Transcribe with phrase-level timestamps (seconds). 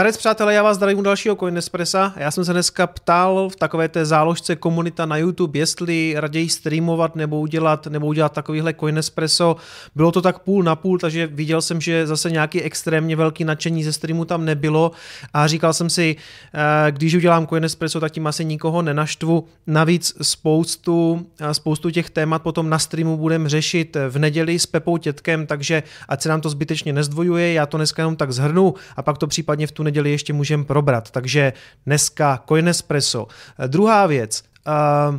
[0.00, 2.12] Zdarec přátelé, já vás zdravím u dalšího Coinespressa.
[2.16, 7.16] Já jsem se dneska ptal v takové té záložce komunita na YouTube, jestli raději streamovat
[7.16, 9.56] nebo udělat, nebo udělat takovýhle Coinespresso.
[9.94, 13.84] Bylo to tak půl na půl, takže viděl jsem, že zase nějaký extrémně velký nadšení
[13.84, 14.92] ze streamu tam nebylo
[15.34, 16.16] a říkal jsem si,
[16.54, 19.44] eh, když udělám Coinespresso, tak tím asi nikoho nenaštvu.
[19.66, 24.96] Navíc spoustu, eh, spoustu těch témat potom na streamu budeme řešit v neděli s Pepou
[24.96, 29.02] Tětkem, takže ať se nám to zbytečně nezdvojuje, já to dneska jenom tak zhrnu a
[29.02, 31.10] pak to případně v tu neděli ještě můžeme probrat.
[31.10, 31.52] Takže
[31.86, 33.26] dneska Coinespresso.
[33.66, 34.42] Druhá věc.
[34.66, 35.18] Uh,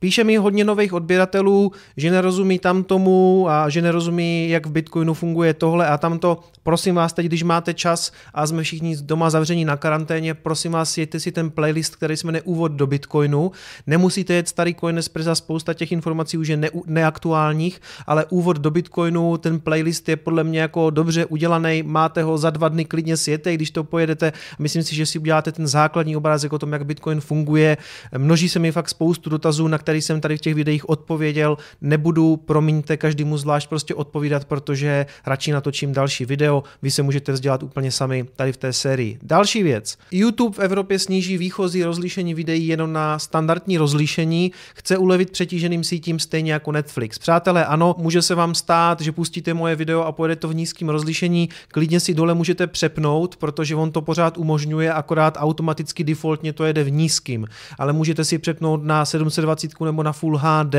[0.00, 5.14] Píše mi hodně nových odběratelů, že nerozumí tam tomu a že nerozumí, jak v Bitcoinu
[5.14, 6.40] funguje tohle a tamto.
[6.62, 10.98] Prosím vás, teď, když máte čas a jsme všichni doma zavření na karanténě, prosím vás,
[10.98, 13.52] jděte si ten playlist, který se jmenuje Úvod do Bitcoinu.
[13.86, 18.70] Nemusíte jet starý Coinespress a spousta těch informací už je ne- neaktuálních, ale Úvod do
[18.70, 23.16] Bitcoinu, ten playlist je podle mě jako dobře udělaný, máte ho za dva dny klidně
[23.16, 24.32] sjete, když to pojedete.
[24.58, 27.76] Myslím si, že si uděláte ten základní obrázek o tom, jak Bitcoin funguje.
[28.18, 31.56] Množí se mi fakt spoustu dotazů, na který jsem tady v těch videích odpověděl.
[31.80, 36.62] Nebudu, promiňte, každému zvlášť prostě odpovídat, protože radši natočím další video.
[36.82, 39.18] Vy se můžete vzdělat úplně sami tady v té sérii.
[39.22, 39.98] Další věc.
[40.10, 44.52] YouTube v Evropě sníží výchozí rozlišení videí jenom na standardní rozlišení.
[44.74, 47.18] Chce ulevit přetíženým sítím stejně jako Netflix.
[47.18, 50.88] Přátelé, ano, může se vám stát, že pustíte moje video a pojede to v nízkém
[50.88, 51.48] rozlišení.
[51.68, 56.84] Klidně si dole můžete přepnout, protože on to pořád umožňuje, akorát automaticky defaultně to jede
[56.84, 57.46] v nízkým.
[57.78, 60.74] Ale můžete si přepnout na 720 nebo na Full HD.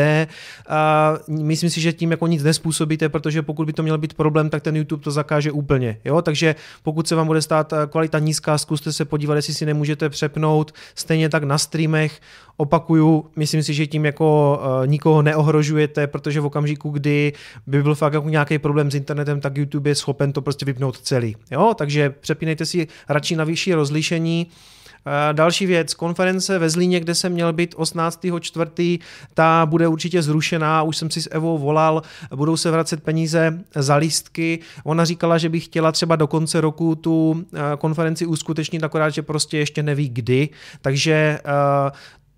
[0.70, 4.50] A myslím si, že tím jako nic nespůsobíte, protože pokud by to měl být problém,
[4.50, 5.98] tak ten YouTube to zakáže úplně.
[6.06, 6.22] Jo?
[6.22, 10.10] Takže pokud se vám bude stát eh, kvalita nízká, zkuste se podívat, jestli si nemůžete
[10.10, 10.72] přepnout.
[10.96, 12.20] Stejně tak na streamech.
[12.58, 17.34] Opakuju, myslím si, že tím jako uh, nikoho neohrožujete, protože v okamžiku, kdy
[17.68, 21.00] by byl fakt jako nějaký problém s internetem, tak YouTube je schopen to prostě vypnout
[21.00, 21.36] celý.
[21.52, 21.74] Jo?
[21.78, 24.48] Takže přepínejte si radši na vyšší rozlišení.
[25.32, 29.00] Další věc, konference ve Zlíně, kde jsem měl být 18.4.,
[29.34, 32.02] ta bude určitě zrušená, už jsem si s Evou volal,
[32.36, 34.60] budou se vracet peníze za lístky.
[34.84, 37.46] Ona říkala, že by chtěla třeba do konce roku tu
[37.78, 40.50] konferenci uskutečnit, akorát, že prostě ještě neví kdy,
[40.82, 41.40] takže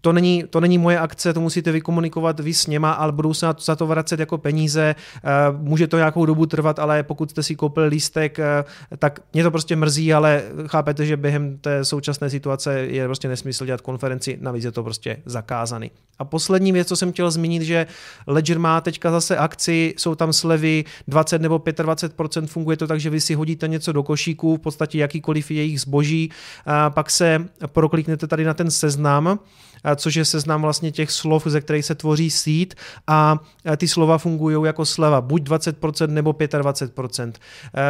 [0.02, 3.48] to není, to není moje akce, to musíte vykomunikovat vy s něma, ale budou se
[3.60, 4.96] za to vracet jako peníze.
[5.24, 8.64] Eh, může to nějakou dobu trvat, ale pokud jste si koupil lístek, eh,
[9.00, 13.66] tak mě to prostě mrzí, ale chápete, že během té současné situace je prostě nesmysl
[13.66, 15.92] dělat konferenci, navíc je to prostě zakázaný.
[16.20, 17.88] A poslední věc, co jsem chtěl zmínit, že
[18.28, 23.10] Ledger má teďka zase akci, jsou tam slevy 20 nebo 25%, funguje to tak, že
[23.10, 26.32] vy si hodíte něco do košíku, v podstatě jakýkoliv jejich zboží,
[26.66, 29.40] a pak se prokliknete tady na ten seznam,
[29.96, 32.76] což je seznam vlastně těch slov, ze kterých se tvoří sít
[33.08, 33.40] a
[33.78, 37.32] ty slova fungují jako sleva, buď 20% nebo 25%.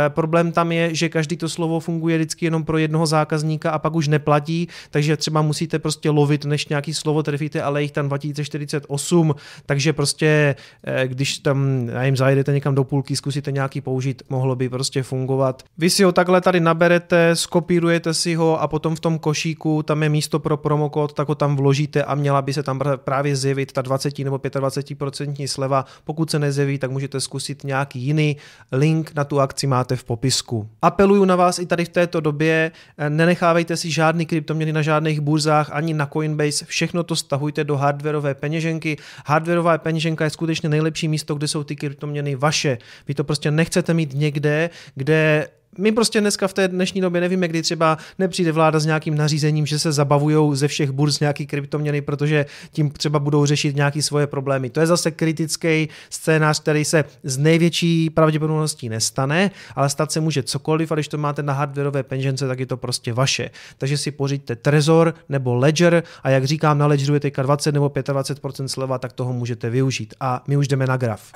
[0.05, 3.79] E, problém tam je, že každý to slovo funguje vždycky jenom pro jednoho zákazníka a
[3.79, 8.07] pak už neplatí, takže třeba musíte prostě lovit, než nějaký slovo trefíte, ale jich tam
[8.07, 9.35] 2048,
[9.65, 14.69] takže prostě e, když tam, jim zajedete někam do půlky, zkusíte nějaký použít, mohlo by
[14.69, 15.63] prostě fungovat.
[15.77, 20.03] Vy si ho takhle tady naberete, skopírujete si ho a potom v tom košíku, tam
[20.03, 23.35] je místo pro promokód, tak ho tam vložíte vložíte a měla by se tam právě
[23.35, 25.85] zjevit ta 20 nebo 25% sleva.
[26.03, 28.37] Pokud se nezjeví, tak můžete zkusit nějaký jiný
[28.71, 30.69] link na tu akci máte v popisku.
[30.81, 35.19] Apeluju na vás i tady v této době, eh, nenechávejte si žádný kryptoměny na žádných
[35.19, 38.97] burzách ani na Coinbase, všechno to stahujte do hardwareové peněženky.
[39.25, 42.77] Hardwareová peněženka je skutečně nejlepší místo, kde jsou ty kryptoměny vaše.
[43.07, 45.47] Vy to prostě nechcete mít někde, kde
[45.77, 49.65] my prostě dneska v té dnešní době nevíme, kdy třeba nepřijde vláda s nějakým nařízením,
[49.65, 54.27] že se zabavují ze všech burz nějaký kryptoměny, protože tím třeba budou řešit nějaké svoje
[54.27, 54.69] problémy.
[54.69, 60.43] To je zase kritický scénář, který se z největší pravděpodobností nestane, ale stát se může
[60.43, 63.49] cokoliv a když to máte na hardwareové penžence, tak je to prostě vaše.
[63.77, 67.87] Takže si pořiďte Trezor nebo Ledger a jak říkám, na Ledgeru je teďka 20 nebo
[67.87, 70.13] 25% sleva, tak toho můžete využít.
[70.19, 71.31] A my už jdeme na graf.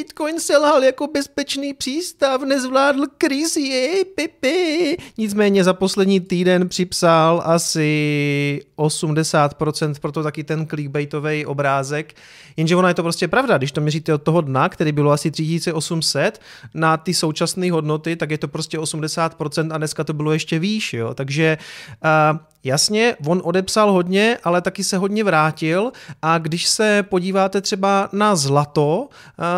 [0.00, 4.96] Bitcoin selhal jako bezpečný přístav, nezvládl krizi, jej, pipi.
[5.18, 12.14] Nicméně za poslední týden připsal asi 80%, proto taky ten clickbaitový obrázek.
[12.56, 15.30] Jenže ona je to prostě pravda, když to měříte od toho dna, který bylo asi
[15.30, 16.40] 3800,
[16.74, 20.92] na ty současné hodnoty, tak je to prostě 80% a dneska to bylo ještě výš,
[20.92, 21.14] jo.
[21.14, 21.58] Takže
[22.04, 25.92] uh, jasně, on odepsal hodně, ale taky se hodně vrátil
[26.22, 29.08] a když se podíváte třeba na zlato,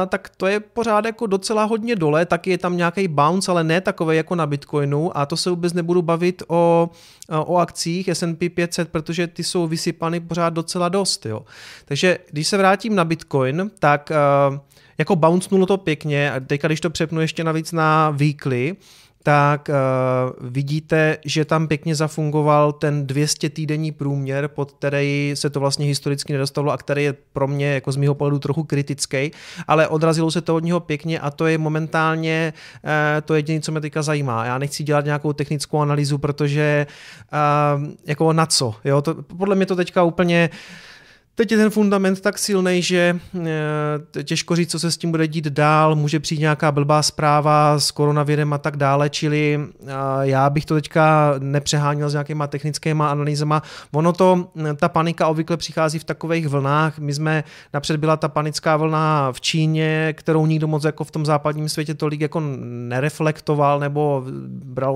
[0.08, 3.80] tak to je pořád jako docela hodně dole, taky je tam nějaký bounce, ale ne
[3.80, 6.90] takový jako na Bitcoinu a to se vůbec nebudu bavit o,
[7.28, 11.26] o akcích S&P 500, protože ty jsou vysypany pořád docela dost.
[11.26, 11.42] Jo.
[11.84, 14.12] Takže když se vrátím na Bitcoin, tak
[14.98, 18.76] jako bounce to pěkně a teďka když to přepnu ještě navíc na weekly,
[19.22, 25.60] tak uh, vidíte, že tam pěkně zafungoval ten 200 týdenní průměr, pod který se to
[25.60, 29.30] vlastně historicky nedostalo a který je pro mě jako z mého pohledu trochu kritický,
[29.66, 32.52] ale odrazilo se to od něho pěkně a to je momentálně
[32.84, 32.90] uh,
[33.24, 34.44] to jediné, co mě teďka zajímá.
[34.44, 36.86] Já nechci dělat nějakou technickou analýzu, protože
[37.32, 40.91] uh, jako na co, jo, to, podle mě to teďka úplně uh,
[41.34, 43.20] Teď je ten fundament tak silný, že
[44.16, 47.78] eh, těžko říct, co se s tím bude dít dál, může přijít nějaká blbá zpráva
[47.78, 53.10] s koronavirem a tak dále, čili eh, já bych to teďka nepřeháněl s nějakýma technickýma
[53.10, 53.62] analýzama.
[53.92, 56.98] Ono to, ta panika obvykle přichází v takových vlnách.
[56.98, 61.26] My jsme, napřed byla ta panická vlna v Číně, kterou nikdo moc jako v tom
[61.26, 64.24] západním světě tolik jako nereflektoval, nebo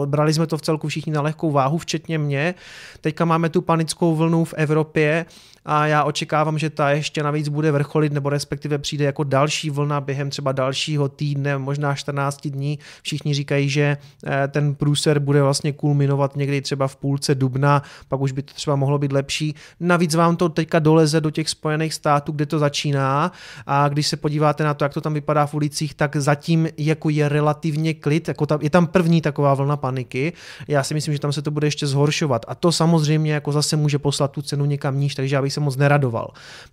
[0.06, 2.55] brali jsme to v celku všichni na lehkou váhu, včetně mě.
[3.00, 5.27] Teďka máme tu panickou vlnu v Evropě,
[5.67, 6.25] a já očekávám,
[6.56, 11.08] že ta ještě navíc bude vrcholit nebo respektive přijde jako další vlna během třeba dalšího
[11.08, 12.78] týdne, možná 14 dní.
[13.02, 13.96] Všichni říkají, že
[14.26, 18.55] eh, ten průser bude vlastně kulminovat někdy třeba v půlce dubna, pak už by to
[18.55, 19.55] třeba mohlo být lepší.
[19.81, 23.32] Navíc vám to teďka doleze do těch Spojených států, kde to začíná
[23.67, 27.08] a když se podíváte na to, jak to tam vypadá v ulicích, tak zatím jako
[27.08, 30.32] je relativně klid, jako tam, je tam první taková vlna paniky.
[30.69, 33.76] Já si myslím, že tam se to bude ještě zhoršovat a to samozřejmě jako zase
[33.76, 36.15] může poslat tu cenu někam níž, takže já bych se moc neradoval.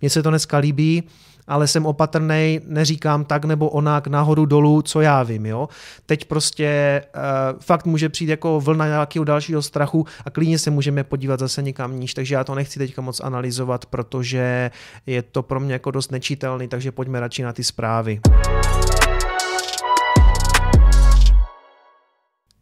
[0.00, 1.02] Mně se to dneska líbí,
[1.46, 5.46] ale jsem opatrný, neříkám tak nebo onak, nahoru dolů, co já vím.
[5.46, 5.68] Jo?
[6.06, 11.04] Teď prostě uh, fakt může přijít jako vlna nějakého dalšího strachu a klidně se můžeme
[11.04, 14.70] podívat zase někam níž, takže já to nechci teďka moc analyzovat, protože
[15.06, 18.20] je to pro mě jako dost nečitelný, takže pojďme radši na ty zprávy.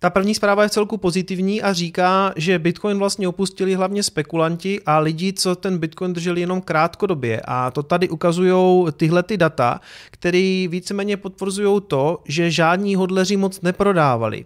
[0.03, 4.99] Ta první zpráva je celku pozitivní a říká, že Bitcoin vlastně opustili hlavně spekulanti a
[4.99, 7.41] lidi, co ten Bitcoin drželi jenom krátkodobě.
[7.45, 13.61] A to tady ukazují tyhle ty data, které víceméně potvrzují to, že žádní hodleři moc
[13.61, 14.45] neprodávali.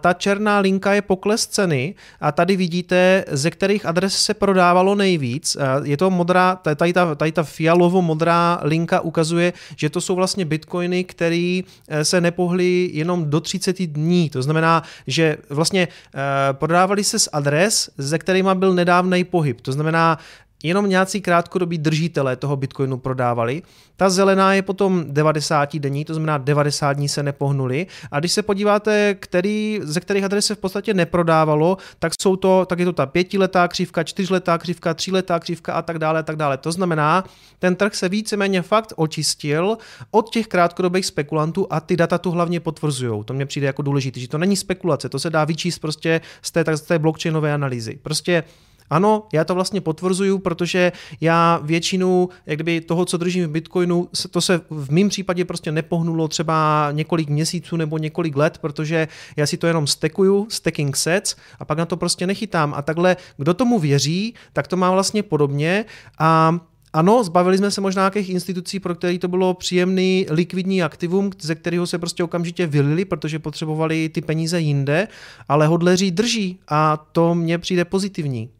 [0.00, 5.56] Ta černá linka je pokles ceny a tady vidíte, ze kterých adres se prodávalo nejvíc.
[5.82, 11.04] Je to modrá, tady ta, tady ta fialovo-modrá linka ukazuje, že to jsou vlastně bitcoiny,
[11.04, 14.30] které eh, se nepohly jenom do 30 dní.
[14.30, 16.20] To znamená, že vlastně uh,
[16.52, 19.60] prodávali se z adres, ze kterýma byl nedávný pohyb.
[19.60, 20.18] To znamená,
[20.62, 23.62] jenom nějací krátkodobí držitelé toho Bitcoinu prodávali.
[23.96, 27.86] Ta zelená je potom 90 denní, to znamená 90 dní se nepohnuli.
[28.10, 32.66] A když se podíváte, který, ze kterých adres se v podstatě neprodávalo, tak jsou to,
[32.66, 36.36] tak je to ta pětiletá křivka, čtyřletá křivka, tříletá křivka a tak dále, a tak
[36.36, 36.56] dále.
[36.56, 37.24] To znamená,
[37.58, 39.78] ten trh se víceméně fakt očistil
[40.10, 43.24] od těch krátkodobých spekulantů a ty data tu hlavně potvrzují.
[43.24, 46.50] To mě přijde jako důležité, že to není spekulace, to se dá vyčíst prostě z
[46.50, 47.98] té, z té blockchainové analýzy.
[48.02, 48.44] Prostě
[48.90, 54.08] ano, já to vlastně potvrzuju, protože já většinu jak kdyby, toho, co držím v Bitcoinu,
[54.30, 59.46] to se v mém případě prostě nepohnulo třeba několik měsíců nebo několik let, protože já
[59.46, 62.74] si to jenom stekuju, stacking sets a pak na to prostě nechytám.
[62.74, 65.84] A takhle, kdo tomu věří, tak to má vlastně podobně
[66.18, 66.58] a
[66.92, 71.54] ano, zbavili jsme se možná nějakých institucí, pro které to bylo příjemný likvidní aktivum, ze
[71.54, 75.08] kterého se prostě okamžitě vylili, protože potřebovali ty peníze jinde,
[75.48, 78.50] ale hodleří drží a to mně přijde pozitivní.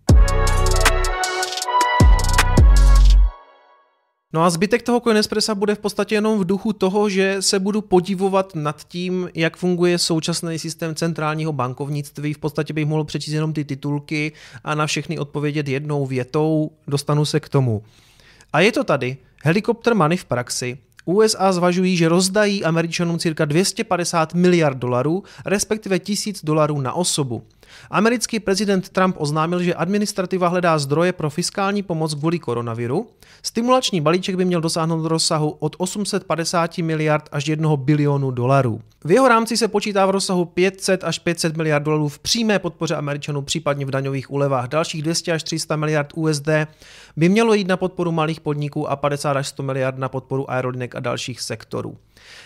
[4.35, 7.81] No a zbytek toho Coinespressa bude v podstatě jenom v duchu toho, že se budu
[7.81, 12.35] podivovat nad tím, jak funguje současný systém centrálního bankovnictví.
[12.35, 14.33] V podstatě bych mohl přečíst jenom ty titulky
[14.65, 17.83] a na všechny odpovědět jednou větou, dostanu se k tomu.
[18.53, 19.17] A je to tady.
[19.43, 20.79] Helikopter money v praxi.
[21.05, 27.43] USA zvažují, že rozdají Američanům cirka 250 miliard dolarů, respektive tisíc dolarů na osobu.
[27.91, 33.07] Americký prezident Trump oznámil, že administrativa hledá zdroje pro fiskální pomoc kvůli koronaviru.
[33.43, 38.81] Stimulační balíček by měl dosáhnout rozsahu od 850 miliard až 1 bilionu dolarů.
[39.05, 42.95] V jeho rámci se počítá v rozsahu 500 až 500 miliard dolarů v přímé podpoře
[42.97, 44.69] Američanů, případně v daňových úlevách.
[44.69, 46.49] Dalších 200 až 300 miliard USD
[47.17, 50.95] by mělo jít na podporu malých podniků a 50 až 100 miliard na podporu aerolinek
[50.95, 51.97] a dalších sektorů.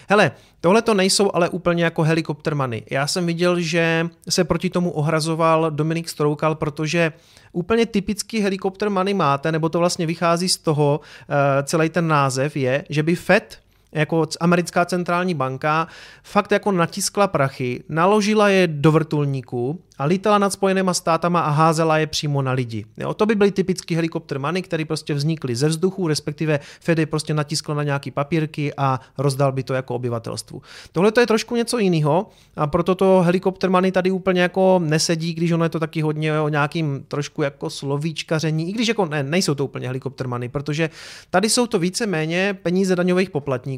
[0.09, 0.31] Hele,
[0.61, 2.83] tohle to nejsou ale úplně jako helikopter money.
[2.91, 7.13] Já jsem viděl, že se proti tomu ohrazoval Dominik Stroukal, protože
[7.53, 12.57] úplně typický helikopter money máte, nebo to vlastně vychází z toho, uh, celý ten název
[12.57, 13.59] je, že by FED
[13.93, 15.89] jako americká centrální banka
[16.23, 21.99] fakt jako natiskla prachy, naložila je do vrtulníku a lítala nad Spojenýma státama a házela
[21.99, 22.85] je přímo na lidi.
[22.97, 27.07] Jo, to by byly typický helikopter money, které prostě vznikly ze vzduchu, respektive Fed je
[27.07, 30.63] prostě natiskl na nějaký papírky a rozdal by to jako obyvatelstvu.
[30.93, 35.35] Tohle to je trošku něco jiného a proto to helikopter money tady úplně jako nesedí,
[35.35, 39.23] když ono je to taky hodně o nějakým trošku jako slovíčkaření, i když jako ne,
[39.23, 40.91] nejsou to úplně helikopter money, protože
[41.31, 43.78] tady jsou to víceméně peníze daňových poplatníků,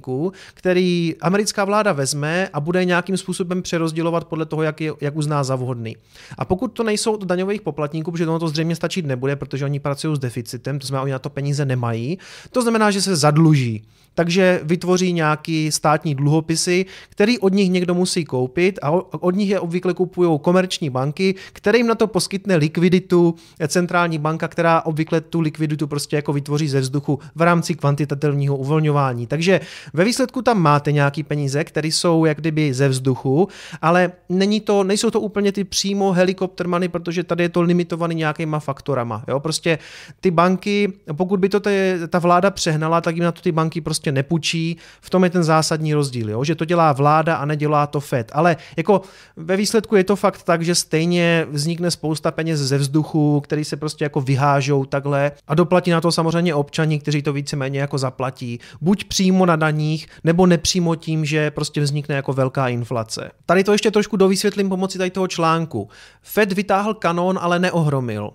[0.54, 5.44] který americká vláda vezme a bude nějakým způsobem přerozdělovat podle toho, jak, je, jak uzná
[5.44, 5.96] za vhodný.
[6.38, 9.80] A pokud to nejsou od daňových poplatníků, protože ono to zřejmě stačit nebude, protože oni
[9.80, 12.18] pracují s deficitem, to znamená, oni na to peníze nemají,
[12.50, 13.82] to znamená, že se zadluží
[14.14, 18.90] takže vytvoří nějaký státní dluhopisy, který od nich někdo musí koupit a
[19.20, 23.34] od nich je obvykle kupují komerční banky, které jim na to poskytne likviditu,
[23.68, 29.26] centrální banka, která obvykle tu likviditu prostě jako vytvoří ze vzduchu v rámci kvantitativního uvolňování.
[29.26, 29.60] Takže
[29.92, 33.48] ve výsledku tam máte nějaký peníze, které jsou jak kdyby ze vzduchu,
[33.82, 38.14] ale není to, nejsou to úplně ty přímo helikopter money, protože tady je to limitovaný
[38.14, 39.24] nějakýma faktorama.
[39.28, 39.40] Jo?
[39.40, 39.78] Prostě
[40.20, 41.60] ty banky, pokud by to
[42.08, 44.76] ta vláda přehnala, tak jim na to ty banky prostě nepůjčí.
[45.00, 46.44] V tom je ten zásadní rozdíl, jo?
[46.44, 48.30] že to dělá vláda a nedělá to Fed.
[48.34, 49.00] Ale jako
[49.36, 53.76] ve výsledku je to fakt tak, že stejně vznikne spousta peněz ze vzduchu, který se
[53.76, 58.60] prostě jako vyhážou takhle a doplatí na to samozřejmě občani, kteří to víceméně jako zaplatí.
[58.80, 63.30] Buď přímo na daních, nebo nepřímo tím, že prostě vznikne jako velká inflace.
[63.46, 65.88] Tady to ještě trošku dovysvětlím pomocí tady toho článku.
[66.22, 68.30] Fed vytáhl kanon, ale neohromil.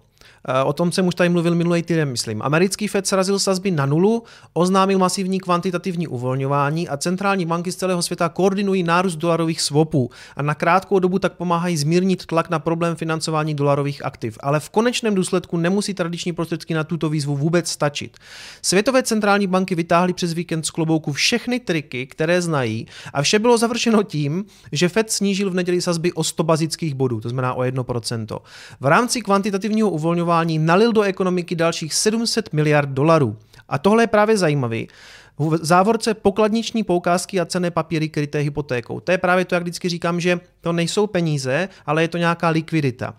[0.47, 2.41] Eh, o tom jsem už tady mluvil minulý týden, myslím.
[2.41, 4.23] Americký Fed srazil sazby na nulu,
[4.53, 10.41] oznámil masivní kvantitativní uvolňování a centrální banky z celého světa koordinují nárůst dolarových swapů a
[10.41, 14.37] na krátkou dobu tak pomáhají zmírnit tlak na problém financování dolarových aktiv.
[14.39, 18.17] Ale v konečném důsledku nemusí tradiční prostředky na tuto výzvu vůbec stačit.
[18.61, 23.57] Světové centrální banky vytáhly přes víkend z klobouku všechny triky, které znají a vše bylo
[23.57, 27.61] završeno tím, že Fed snížil v neděli sazby o 100 bazických bodů, to znamená o
[27.61, 28.39] 1%.
[28.79, 33.37] V rámci kvantitativního uvolňování investování nalil do ekonomiky dalších 700 miliard dolarů.
[33.69, 34.87] A tohle je právě zajímavý.
[35.37, 38.99] V závorce pokladniční poukázky a cené papíry kryté hypotékou.
[38.99, 42.49] To je právě to, jak vždycky říkám, že to nejsou peníze, ale je to nějaká
[42.49, 43.13] likvidita.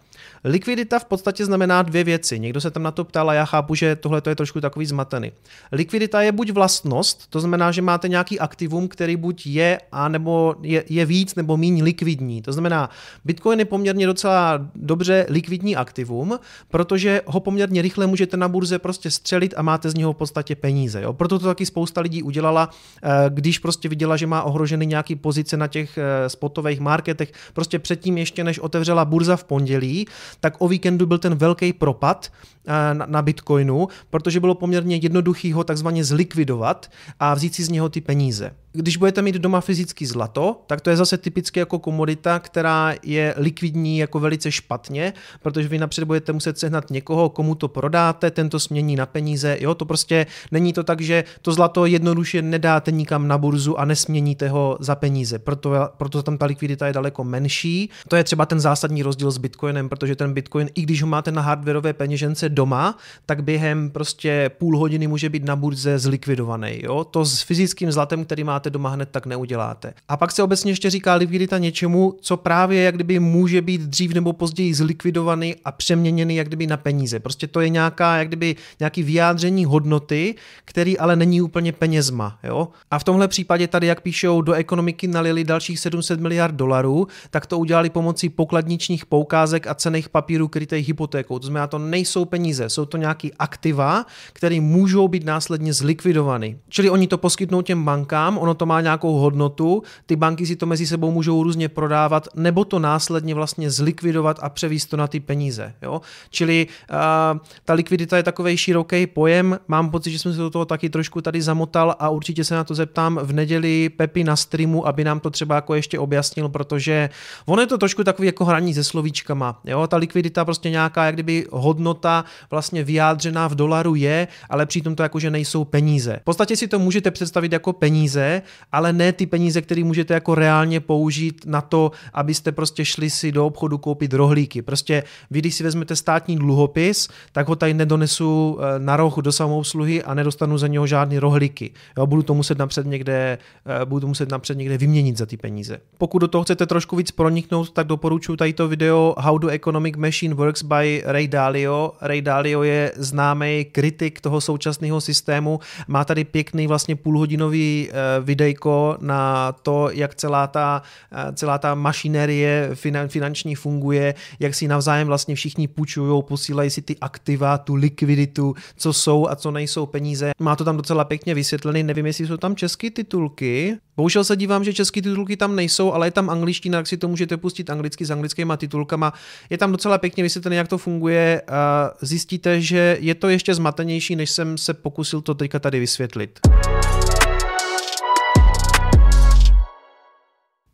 [0.44, 2.38] Likvidita v podstatě znamená dvě věci.
[2.38, 5.32] Někdo se tam na to ptal a já chápu, že tohle je trošku takový zmatený.
[5.72, 10.54] Likvidita je buď vlastnost, to znamená, že máte nějaký aktivum, který buď je, a nebo
[10.62, 12.42] je, je víc nebo méně likvidní.
[12.42, 12.90] To znamená,
[13.24, 19.10] Bitcoin je poměrně docela dobře likvidní aktivum, protože ho poměrně rychle můžete na burze prostě
[19.10, 21.02] střelit a máte z něho v podstatě peníze.
[21.02, 21.12] Jo?
[21.12, 22.70] Proto to taky spousta lidí udělala,
[23.02, 27.78] eh, když prostě viděla, že má ohrožený nějaký pozice na těch eh, spotových marketech, prostě
[27.78, 30.05] předtím ještě než otevřela burza v pondělí,
[30.40, 32.32] tak o víkendu byl ten velký propad
[32.66, 32.72] eh,
[33.06, 38.00] na Bitcoinu, protože bylo poměrně jednoduchý ho takzvaně zlikvidovat a vzít si z něho ty
[38.00, 38.50] peníze.
[38.76, 43.34] Když budete mít doma fyzický zlato, tak to je zase typicky jako komodita, která je
[43.36, 48.60] likvidní jako velice špatně, protože vy napřed budete muset sehnat někoho, komu to prodáte, tento
[48.60, 49.56] smění na peníze.
[49.60, 53.84] Jo, to prostě není to tak, že to zlato jednoduše nedáte nikam na burzu a
[53.84, 55.38] nesměníte ho za peníze.
[55.38, 57.90] Proto, proto tam ta likvidita je daleko menší.
[58.08, 61.32] To je třeba ten zásadní rozdíl s Bitcoinem, protože ten Bitcoin, i když ho máte
[61.32, 66.80] na hardwareové peněžence doma, tak během prostě půl hodiny může být na burze zlikvidovaný.
[66.82, 67.04] Jo?
[67.04, 69.94] To s fyzickým zlatem, který máte doma hned, tak neuděláte.
[70.08, 74.14] A pak se obecně ještě říká likvidita něčemu, co právě jak kdyby může být dřív
[74.14, 77.20] nebo později zlikvidovaný a přeměněný jak kdyby na peníze.
[77.20, 80.34] Prostě to je nějaká, jak kdyby nějaký vyjádření hodnoty,
[80.64, 82.38] který ale není úplně penězma.
[82.44, 82.68] Jo?
[82.90, 87.46] A v tomhle případě tady, jak píšou, do ekonomiky nalili dalších 700 miliard dolarů, tak
[87.46, 91.38] to udělali pomocí pokladničních poukázek a cených papírů krytých hypotékou.
[91.38, 96.58] To znamená, to nejsou peníze, jsou to nějaký aktiva, které můžou být následně zlikvidovány.
[96.68, 100.66] Čili oni to poskytnou těm bankám, ono to má nějakou hodnotu, ty banky si to
[100.66, 105.20] mezi sebou můžou různě prodávat, nebo to následně vlastně zlikvidovat a převíst to na ty
[105.20, 105.74] peníze.
[105.82, 106.00] Jo?
[106.30, 110.64] Čili uh, ta likvidita je takový široký pojem, mám pocit, že jsem se do toho
[110.64, 114.86] taky trošku tady zamotal a určitě se na to zeptám v neděli Pepi na streamu,
[114.86, 117.10] aby nám to třeba jako ještě objasnil, protože
[117.46, 119.60] ono je to trošku takový jako hraní se slovíčkama.
[119.64, 119.75] Jo?
[119.86, 125.02] Ta likvidita prostě nějaká jak kdyby hodnota vlastně vyjádřená v dolaru je, ale přitom to
[125.02, 126.18] jakože nejsou peníze.
[126.20, 128.42] V podstatě si to můžete představit jako peníze,
[128.72, 133.32] ale ne ty peníze, které můžete jako reálně použít na to, abyste prostě šli si
[133.32, 134.62] do obchodu koupit rohlíky.
[134.62, 139.32] Prostě vy, když si vezmete státní dluhopis, tak ho tady nedonesu eh, na roh do
[139.32, 141.70] samousluhy a nedostanu za něho žádný rohlíky.
[141.98, 143.38] Jo, budu to muset napřed někde,
[143.82, 145.78] eh, budu to muset napřed někde vyměnit za ty peníze.
[145.98, 149.96] Pokud do toho chcete trošku víc proniknout, tak doporučuji tady to video How the Economic
[149.96, 151.92] Machine Works by Ray Dalio.
[152.00, 155.60] Ray Dalio je známý kritik toho současného systému.
[155.88, 160.82] Má tady pěkný vlastně půlhodinový eh, videjko na to, jak celá ta,
[161.12, 162.70] eh, celá ta mašinerie
[163.08, 168.92] finanční funguje, jak si navzájem vlastně všichni půjčují, posílají si ty aktiva, tu likviditu, co
[168.92, 170.32] jsou a co nejsou peníze.
[170.38, 173.78] Má to tam docela pěkně vysvětlený, nevím, jestli jsou tam české titulky.
[173.96, 177.08] Bohužel se dívám, že české titulky tam nejsou, ale je tam angličtina, tak si to
[177.08, 179.12] můžete pustit anglicky s anglickýma titulkama.
[179.50, 184.16] Je tam docela pěkně vysvětlené, jak to funguje a zjistíte, že je to ještě zmatenější,
[184.16, 186.38] než jsem se pokusil to teďka tady vysvětlit.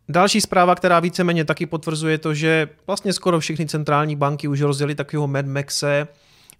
[0.09, 4.95] Další zpráva, která víceméně taky potvrzuje to, že vlastně skoro všechny centrální banky už rozdělili
[4.95, 6.09] takového Mad Maxe,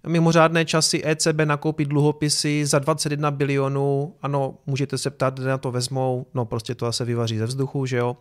[0.07, 4.13] mimořádné časy ECB nakoupit dluhopisy za 21 bilionů.
[4.21, 6.25] Ano, můžete se ptát, kde na to vezmou.
[6.33, 8.17] No prostě to se vyvaří ze vzduchu, že jo.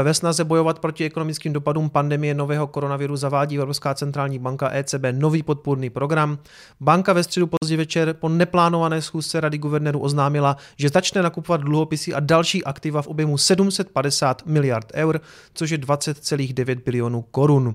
[0.00, 5.04] E, ve snaze bojovat proti ekonomickým dopadům pandemie nového koronaviru zavádí Evropská centrální banka ECB
[5.12, 6.38] nový podpůrný program.
[6.80, 12.14] Banka ve středu pozdě večer po neplánované schůzce Rady guvernérů oznámila, že začne nakupovat dluhopisy
[12.14, 15.20] a další aktiva v objemu 750 miliard eur,
[15.54, 17.74] což je 20,9 bilionů korun.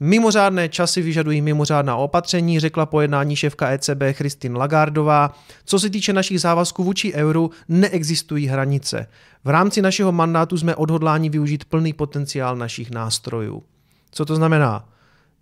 [0.00, 5.34] Mimořádné časy vyžadují mimořádná opatření, řekla po jednání šéfka ECB Christine Lagardová.
[5.64, 9.06] Co se týče našich závazků vůči euru, neexistují hranice.
[9.44, 13.62] V rámci našeho mandátu jsme odhodláni využít plný potenciál našich nástrojů.
[14.10, 14.88] Co to znamená?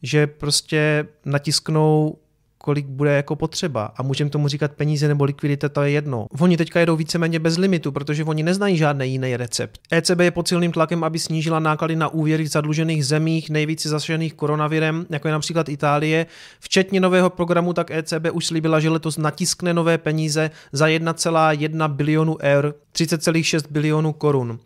[0.02, 2.18] Že prostě natisknou
[2.62, 3.92] kolik bude jako potřeba.
[3.96, 6.26] A můžeme tomu říkat peníze nebo likvidita, to je jedno.
[6.40, 9.80] Oni teďka jedou víceméně bez limitu, protože oni neznají žádný jiný recept.
[9.92, 14.34] ECB je pod silným tlakem, aby snížila náklady na úvěry v zadlužených zemích nejvíce zasažených
[14.34, 16.26] koronavirem, jako je například Itálie.
[16.60, 22.36] Včetně nového programu, tak ECB už slíbila, že letos natiskne nové peníze za 1,1 bilionu
[22.42, 24.58] eur, 30,6 bilionů korun.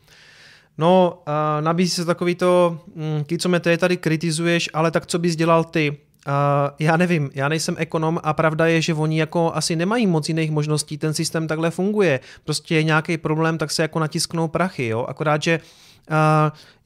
[0.79, 1.23] No,
[1.61, 5.65] nabízí se takový to, hm, ty, co mě tady kritizuješ, ale tak co bys dělal
[5.65, 5.97] ty?
[6.79, 10.51] Já nevím, já nejsem ekonom a pravda je, že oni jako asi nemají moc jiných
[10.51, 12.21] možností, ten systém takhle funguje.
[12.45, 15.05] Prostě je nějaký problém, tak se jako natisknou prachy, jo.
[15.09, 15.61] Akorát, že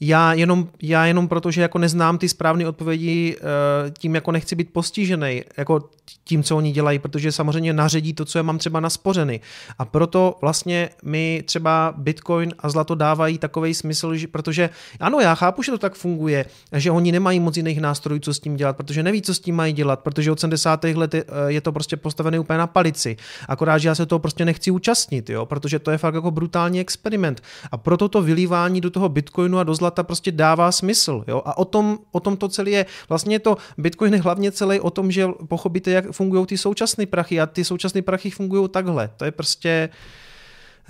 [0.01, 4.57] já jenom, já jenom proto, že jako neznám ty správné odpovědi, uh, tím jako nechci
[4.57, 5.89] být postižený, jako
[6.25, 9.41] tím, co oni dělají, protože samozřejmě naředí to, co já mám třeba naspořeny.
[9.79, 14.71] A proto vlastně mi třeba Bitcoin a zlato dávají takový smysl, že, protože
[15.01, 18.41] ano, já chápu, že to tak funguje, že oni nemají moc jiných nástrojů, co s
[18.41, 20.85] tím dělat, protože neví, co s tím mají dělat, protože od 70.
[20.85, 23.17] let je, eh, je to prostě postavené úplně na palici.
[23.49, 26.81] Akorát, že já se toho prostě nechci účastnit, jo, protože to je fakt jako brutální
[26.81, 27.43] experiment.
[27.73, 31.25] A proto to vylívání do toho Bitcoinu a do zlata prostě dává smysl.
[31.29, 31.43] Jo?
[31.45, 32.87] A o tom, o tom to celé je.
[33.09, 37.07] Vlastně je to Bitcoin je hlavně celý o tom, že pochopíte, jak fungují ty současné
[37.07, 39.11] prachy a ty současné prachy fungují takhle.
[39.17, 39.89] To je prostě...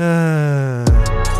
[0.00, 1.37] Eh...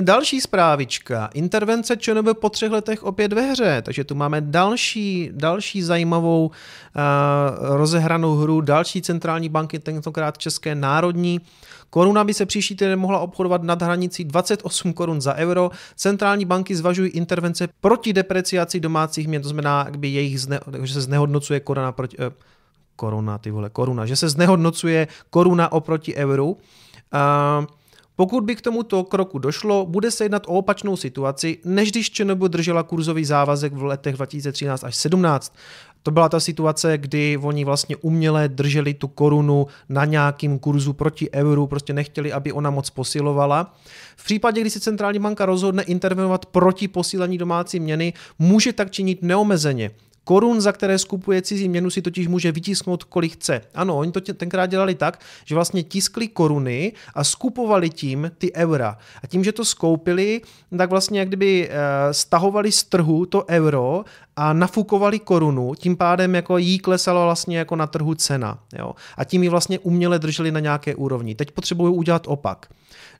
[0.00, 1.30] Další zprávička.
[1.34, 6.52] Intervence ČNB po třech letech opět ve hře, takže tu máme další, další zajímavou uh,
[7.76, 11.40] rozehranou hru, další centrální banky, tentokrát České národní.
[11.90, 15.70] Koruna by se příští týden mohla obchodovat nad hranicí 28 korun za euro.
[15.96, 21.00] Centrální banky zvažují intervence proti depreciaci domácích měn, to znamená, by jejich zne, že se
[21.00, 22.30] znehodnocuje koruna proti, eh,
[22.96, 26.50] koruna, ty vole, koruna, že se znehodnocuje koruna oproti euru.
[26.50, 27.66] Uh,
[28.16, 32.42] pokud by k tomuto kroku došlo, bude se jednat o opačnou situaci, než když ČNB
[32.42, 35.54] držela kurzový závazek v letech 2013 až 2017.
[36.02, 41.30] To byla ta situace, kdy oni vlastně uměle drželi tu korunu na nějakým kurzu proti
[41.32, 43.74] euru, prostě nechtěli, aby ona moc posilovala.
[44.16, 49.22] V případě, kdy se centrální banka rozhodne intervenovat proti posílení domácí měny, může tak činit
[49.22, 49.90] neomezeně.
[50.24, 53.60] Korun, za které skupuje cizí měnu, si totiž může vytisknout, kolik chce.
[53.74, 58.98] Ano, oni to tenkrát dělali tak, že vlastně tiskli koruny a skupovali tím ty eura.
[59.22, 60.40] A tím, že to skoupili,
[60.78, 61.74] tak vlastně jak kdyby eh,
[62.14, 64.04] stahovali z trhu to euro
[64.36, 68.58] a nafukovali korunu, tím pádem jako jí klesala vlastně jako na trhu cena.
[68.78, 68.94] Jo?
[69.16, 71.34] A tím ji vlastně uměle drželi na nějaké úrovni.
[71.34, 72.66] Teď potřebují udělat opak.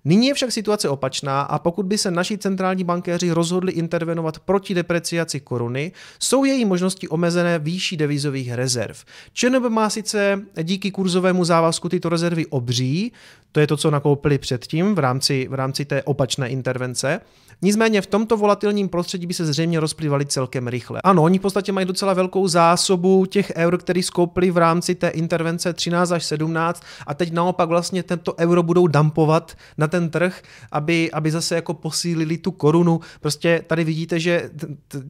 [0.07, 4.75] Nyní je však situace opačná a pokud by se naši centrální bankéři rozhodli intervenovat proti
[4.75, 9.05] depreciaci koruny, jsou její možnosti omezené výší devizových rezerv.
[9.33, 13.13] ČNB má sice díky kurzovému závazku tyto rezervy obří,
[13.53, 17.21] to je to, co nakoupili předtím v rámci, v rámci té opačné intervence,
[17.63, 21.01] Nicméně v tomto volatilním prostředí by se zřejmě rozplývali celkem rychle.
[21.05, 25.09] Ano, oni v podstatě mají docela velkou zásobu těch eur, který skoupili v rámci té
[25.09, 30.43] intervence 13 až 17 a teď naopak vlastně tento euro budou dampovat na ten trh,
[30.73, 33.01] aby, aby zase jako posílili tu korunu.
[33.21, 34.51] Prostě tady vidíte, že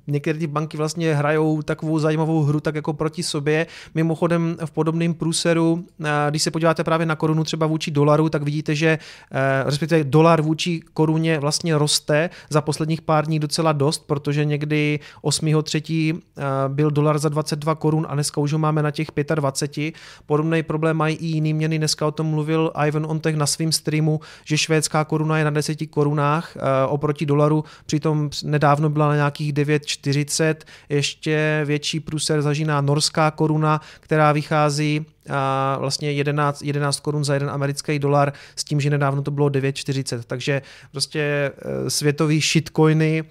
[0.06, 3.66] některé ty banky vlastně hrajou takovou zajímavou hru tak jako proti sobě.
[3.94, 5.84] Mimochodem v podobném průseru,
[6.30, 8.98] když se podíváte právě na korunu třeba vůči dolaru, tak vidíte, že
[9.64, 16.20] respektive dolar vůči koruně vlastně roste za posledních pár dní docela dost, protože někdy 8.3.
[16.68, 19.94] byl dolar za 22 korun a dneska už ho máme na těch 25.
[20.26, 21.78] Podobný problém mají i jiný měny.
[21.78, 25.78] Dneska o tom mluvil Ivan Ontech na svém streamu, že švédská koruna je na 10
[25.90, 26.56] korunách
[26.88, 30.54] oproti dolaru, přitom nedávno byla na nějakých 9,40.
[30.88, 37.50] Ještě větší průser zažíná norská koruna, která vychází a vlastně 11, 11 korun za jeden
[37.50, 40.20] americký dolar s tím, že nedávno to bylo 9,40.
[40.26, 43.24] Takže prostě e, světový shitcoiny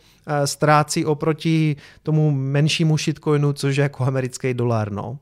[0.46, 4.92] ztrácí oproti tomu menšímu shitcoinu, což je jako americký dolar.
[4.92, 5.18] No.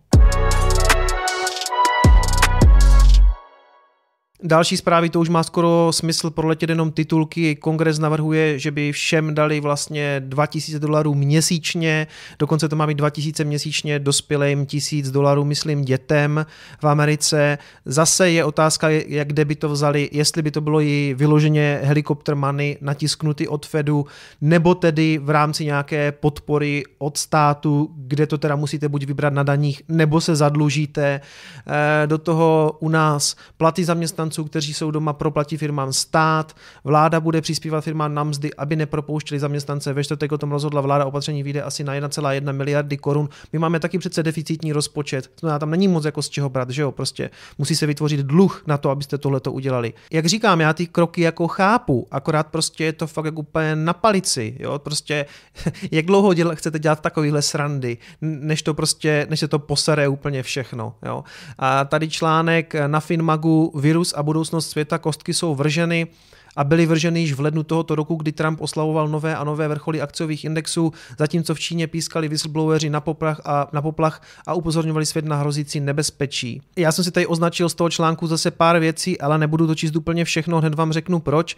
[4.43, 7.55] Další zprávy, to už má skoro smysl proletět jenom titulky.
[7.55, 12.07] Kongres navrhuje, že by všem dali vlastně 2000 dolarů měsíčně,
[12.39, 16.45] dokonce to má být 2000 měsíčně dospělým 1000 dolarů, myslím, dětem
[16.81, 17.57] v Americe.
[17.85, 22.35] Zase je otázka, jak kde by to vzali, jestli by to bylo i vyloženě helikopter
[22.35, 24.05] money natisknutý od Fedu,
[24.41, 29.43] nebo tedy v rámci nějaké podpory od státu, kde to teda musíte buď vybrat na
[29.43, 31.21] daních, nebo se zadlužíte.
[31.67, 37.19] Eh, do toho u nás platy zaměstnanců zaměstnanců, kteří jsou doma, proplatí firmám stát, vláda
[37.19, 39.93] bude přispívat firmám na mzdy, aby nepropouštěli zaměstnance.
[39.93, 43.29] Ve čtvrtek o tom rozhodla vláda, opatření vyjde asi na 1,1 miliardy korun.
[43.53, 46.81] My máme taky přece deficitní rozpočet, to tam není moc jako z čeho brát, že
[46.81, 49.93] jo, prostě musí se vytvořit dluh na to, abyste tohle to udělali.
[50.11, 53.93] Jak říkám, já ty kroky jako chápu, akorát prostě je to fakt jako úplně na
[53.93, 55.25] palici, jo, prostě
[55.91, 60.43] jak dlouho děl, chcete dělat takovýhle srandy, než to prostě, než se to posere úplně
[60.43, 61.23] všechno, jo.
[61.57, 64.97] A tady článek na Finmagu virus a a budoucnost světa.
[64.97, 66.07] Kostky jsou vrženy
[66.55, 70.01] a byly vrženy již v lednu tohoto roku, kdy Trump oslavoval nové a nové vrcholy
[70.01, 75.25] akciových indexů, zatímco v Číně pískali whistlebloweri na poplach a, na poplach a upozorňovali svět
[75.25, 76.61] na hrozící nebezpečí.
[76.75, 79.95] Já jsem si tady označil z toho článku zase pár věcí, ale nebudu to číst
[79.95, 81.57] úplně všechno, hned vám řeknu proč.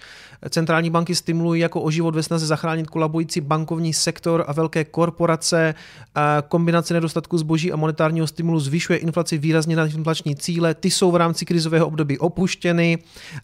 [0.49, 5.75] Centrální banky stimulují jako o život ve snaze zachránit kolabující bankovní sektor a velké korporace.
[6.47, 10.73] Kombinace nedostatku zboží a monetárního stimulu zvyšuje inflaci výrazně na inflační cíle.
[10.73, 12.97] Ty jsou v rámci krizového období opuštěny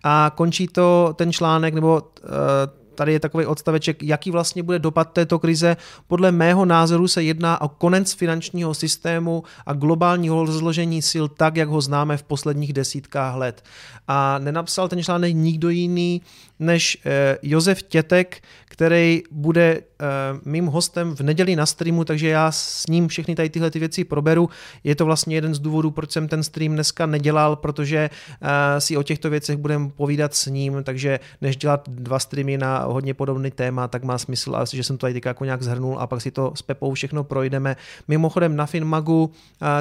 [0.03, 5.13] a končí to ten článek nebo uh, tady je takový odstaveček, jaký vlastně bude dopad
[5.13, 5.77] této krize.
[6.07, 11.69] Podle mého názoru se jedná o konec finančního systému a globálního rozložení sil tak, jak
[11.69, 13.63] ho známe v posledních desítkách let.
[14.07, 16.21] A nenapsal ten článek nikdo jiný
[16.59, 20.05] než eh, Josef Tětek, který bude eh,
[20.45, 24.03] mým hostem v neděli na streamu, takže já s ním všechny tady tyhle ty věci
[24.03, 24.49] proberu.
[24.83, 28.97] Je to vlastně jeden z důvodů, proč jsem ten stream dneska nedělal, protože eh, si
[28.97, 33.51] o těchto věcech budeme povídat s ním, takže než dělat dva streamy na hodně podobný
[33.51, 36.51] téma, tak má smysl, že jsem to tady jako nějak zhrnul a pak si to
[36.55, 37.75] s Pepou všechno projdeme.
[38.07, 39.31] Mimochodem na Finmagu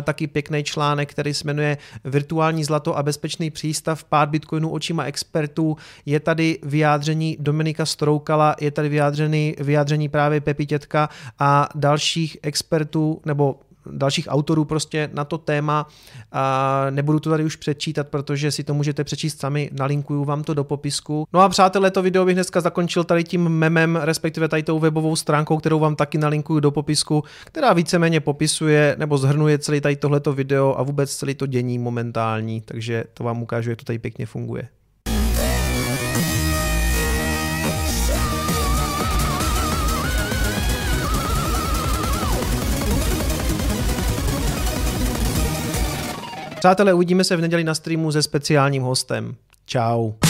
[0.03, 5.77] taky pěkný článek, který se jmenuje Virtuální zlato a bezpečný přístav, pád Bitcoinu očima expertů.
[6.07, 13.21] Je tady vyjádření Dominika Stroukala, je tady vyjádřený, vyjádření právě Pepi Tětka a dalších expertů
[13.25, 13.61] nebo
[13.93, 15.87] dalších autorů prostě na to téma.
[16.33, 20.55] A nebudu to tady už přečítat, protože si to můžete přečíst sami, nalinkuju vám to
[20.55, 21.27] do popisku.
[21.33, 25.17] No a přátelé, to video bych dneska zakončil tady tím memem, respektive tady tou webovou
[25.17, 30.33] stránkou, kterou vám taky nalinkuju do popisku, která víceméně popisuje nebo zhrnuje celý tady tohleto
[30.33, 34.27] video a vůbec celý to dění momentální, takže to vám ukážu, jak to tady pěkně
[34.27, 34.69] funguje.
[46.69, 49.35] Přátelé, uvidíme se v neděli na streamu se speciálním hostem.
[49.67, 50.28] Ciao.